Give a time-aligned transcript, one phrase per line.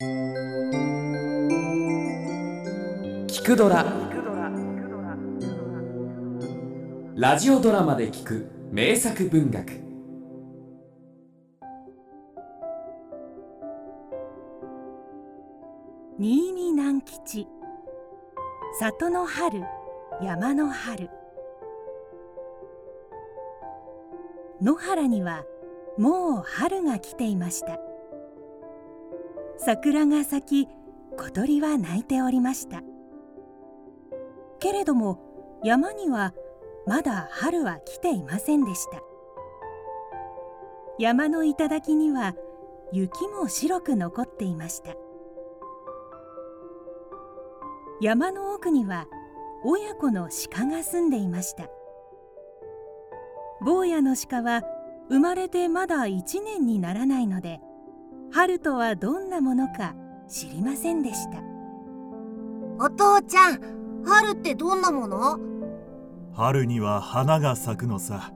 [0.00, 0.06] 聞
[3.44, 3.84] くドラ。
[7.16, 9.72] ラジオドラマで聞く名作文学。
[16.16, 17.48] 新見南吉。
[18.78, 19.64] 里の春
[20.22, 21.10] 山の春。
[24.62, 25.42] 野原には
[25.98, 27.87] もう春が来ていました。
[29.58, 30.68] 桜が咲き
[31.16, 32.82] 小鳥は鳴いておりました。
[34.60, 36.32] けれども山には
[36.86, 39.02] まだ春は来ていませんでした。
[40.98, 42.34] 山の頂には
[42.92, 44.94] 雪も白く残っていました。
[48.00, 49.06] 山の奥には
[49.64, 51.68] 親子の鹿が住んでいました。
[53.60, 54.62] 坊やの鹿は
[55.08, 57.60] 生まれてまだ1年にならないので
[58.30, 59.94] 春とはどんなものか
[60.28, 61.38] 知りませんでした。
[62.78, 65.38] お父ちゃん春ってどんなもの？
[66.34, 68.32] 春には花が咲くのさ。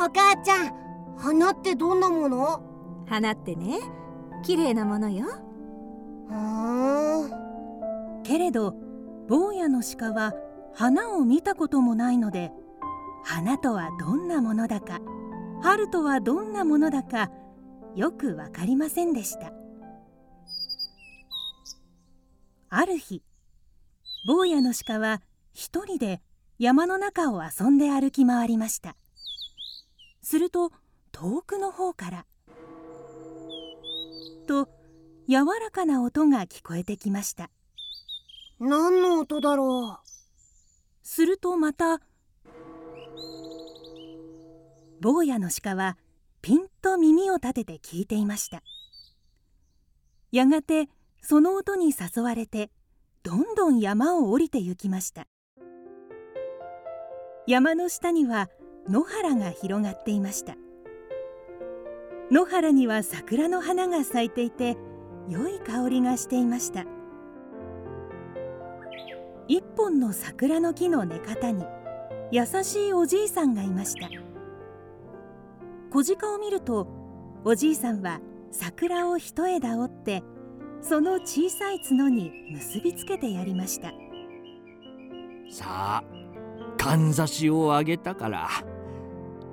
[0.00, 2.62] お母ちゃん花ってどんなもの？
[3.06, 3.78] 花ってね
[4.42, 5.26] 綺麗なものよ。
[8.22, 8.74] けれど
[9.28, 10.34] 坊やの鹿は
[10.74, 12.52] 花を見たこともないので
[13.24, 15.00] 花とはどんなものだか
[15.62, 17.30] 春とはどんなものだか
[17.96, 19.52] よくわかりませんでした。
[22.70, 23.22] ある日
[24.26, 25.22] 坊やの鹿は
[25.54, 26.20] 一人で
[26.58, 28.96] 山の中を遊んで歩き回りました。
[30.22, 30.70] すると
[31.12, 32.26] 遠くの方から
[34.46, 34.68] と
[35.28, 37.50] 柔らかな音が聞こえてきました。
[38.60, 39.98] 何の音だろ
[41.02, 42.00] するとまた
[45.00, 45.96] 坊やの鹿は
[46.88, 48.62] と耳を立てて聞いていました。
[50.32, 50.88] やがて
[51.20, 52.70] その音に誘われて
[53.22, 55.26] どんどん山を降りて行きました。
[57.46, 58.48] 山の下には
[58.88, 60.56] 野原が広がっていました。
[62.30, 64.78] 野原には桜の花が咲いていて
[65.28, 66.86] 良い香りがしていました。
[69.46, 71.66] 一本の桜の木の根方に
[72.30, 74.27] 優しいおじいさんがいました。
[75.90, 76.86] 小鹿を見ると
[77.44, 80.22] おじいさんは桜を一枝折って
[80.80, 83.92] その小さい角に結びつけてやりました。
[85.50, 86.04] さあ
[86.76, 88.48] かんざしをあげたから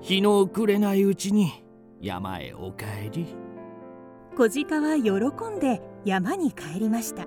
[0.00, 1.64] 日の暮れないうちに
[2.00, 3.26] 山へお帰り。
[4.36, 7.26] 小鹿は喜んで山に帰りました。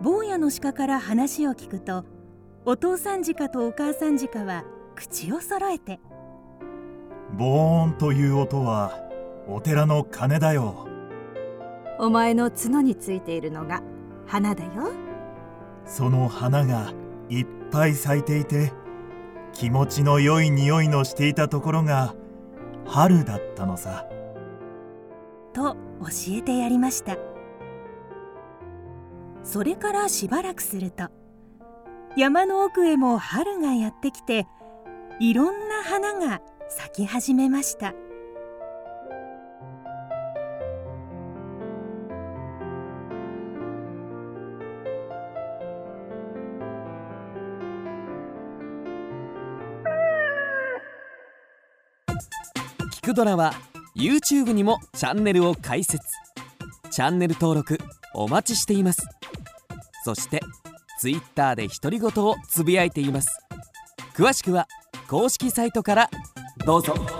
[0.00, 2.04] 坊やの鹿から話を聞くと
[2.64, 6.00] お父さん鹿とお母さん鹿は口を揃えて
[7.38, 8.98] ボーンという音は
[9.46, 10.88] お寺の鐘だよ。
[12.00, 13.80] お前の角についているのが
[14.26, 14.90] 花だよ。
[15.86, 16.92] その花が
[17.28, 18.72] いっぱい咲いていて
[19.52, 22.16] 気持ちの良い匂いのしていたところが
[22.84, 24.08] 春だったのさ。
[25.52, 27.16] と教えてやりました。
[29.44, 31.04] それからしばらくすると
[32.16, 34.48] 山の奥へも春がやってきて
[35.20, 37.94] いろんな花が咲き始めました。
[52.92, 53.54] 聞くドラは
[53.96, 55.98] YouTube にもチャンネルを開設。
[56.90, 57.78] チャンネル登録
[58.12, 59.08] お待ちしています。
[60.04, 60.42] そして
[61.00, 63.40] Twitter で独り言をつぶやいています。
[64.14, 64.66] 詳しくは
[65.08, 66.10] 公式サイトから
[66.68, 67.17] どうぞ